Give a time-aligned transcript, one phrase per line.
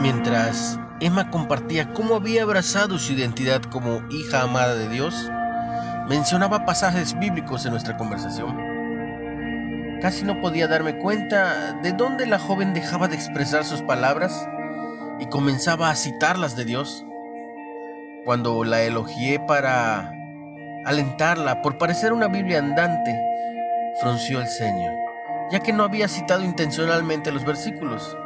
[0.00, 5.30] Mientras Emma compartía cómo había abrazado su identidad como hija amada de Dios,
[6.08, 8.56] mencionaba pasajes bíblicos en nuestra conversación.
[10.00, 14.46] Casi no podía darme cuenta de dónde la joven dejaba de expresar sus palabras
[15.18, 17.04] y comenzaba a citarlas de Dios.
[18.24, 20.12] Cuando la elogié para
[20.84, 23.18] alentarla por parecer una Biblia andante,
[24.00, 24.90] frunció el ceño,
[25.50, 28.16] ya que no había citado intencionalmente los versículos.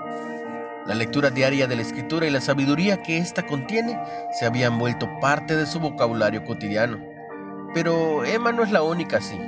[0.89, 4.01] La lectura diaria de la escritura y la sabiduría que ésta contiene
[4.33, 6.99] se habían vuelto parte de su vocabulario cotidiano.
[7.75, 9.39] Pero Emma no es la única así.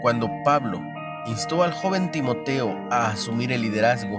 [0.00, 0.80] Cuando Pablo
[1.26, 4.18] instó al joven Timoteo a asumir el liderazgo,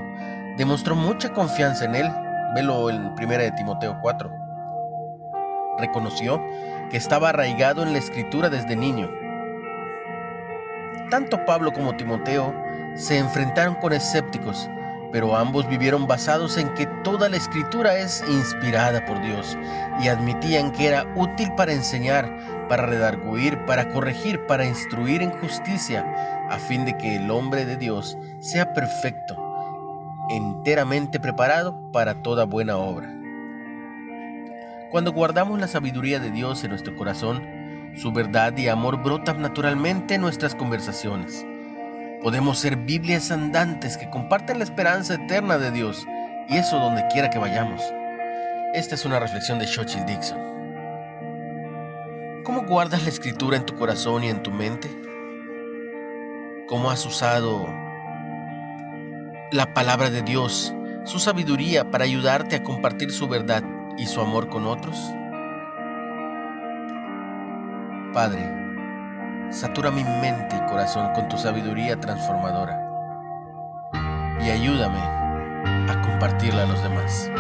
[0.58, 2.12] demostró mucha confianza en él.
[2.54, 4.32] Velo en 1 de Timoteo 4.
[5.80, 6.40] Reconoció
[6.92, 9.10] que estaba arraigado en la escritura desde niño.
[11.10, 12.54] Tanto Pablo como Timoteo
[12.94, 14.70] se enfrentaron con escépticos,
[15.12, 19.58] pero ambos vivieron basados en que toda la escritura es inspirada por Dios
[20.02, 22.30] y admitían que era útil para enseñar,
[22.68, 26.06] para redarguir, para corregir, para instruir en justicia,
[26.50, 29.36] a fin de que el hombre de Dios sea perfecto,
[30.30, 33.12] enteramente preparado para toda buena obra.
[34.92, 37.44] Cuando guardamos la sabiduría de Dios en nuestro corazón,
[37.96, 41.46] su verdad y amor brotan naturalmente en nuestras conversaciones.
[42.22, 46.06] Podemos ser Biblias andantes que comparten la esperanza eterna de Dios,
[46.50, 47.82] y eso donde quiera que vayamos.
[48.74, 50.40] Esta es una reflexión de Xochitl Dixon.
[52.44, 54.90] ¿Cómo guardas la escritura en tu corazón y en tu mente?
[56.68, 57.68] ¿Cómo has usado
[59.52, 60.74] la palabra de Dios,
[61.06, 63.64] su sabiduría para ayudarte a compartir su verdad
[63.98, 64.98] y su amor con otros?
[68.14, 68.65] Padre,
[69.52, 72.82] satura mi mente y corazón con tu sabiduría transformadora
[74.42, 77.32] y ayúdame a compartirla a los demás.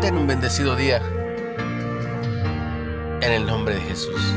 [0.00, 1.00] Ten un bendecido día
[3.22, 4.34] en el nombre de Jesús.